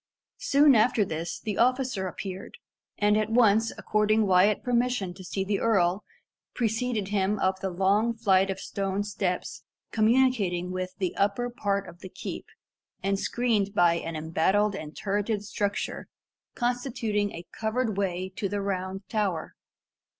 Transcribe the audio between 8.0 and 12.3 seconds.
flight of stone steps communicating with the upper part of the